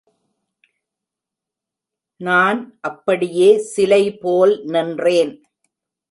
[2.21, 5.33] நான் அப்படியே சிலை போல் நின்றேன்!